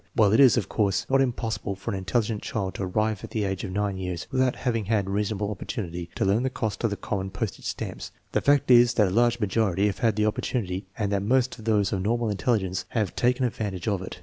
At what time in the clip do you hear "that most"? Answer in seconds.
11.11-11.59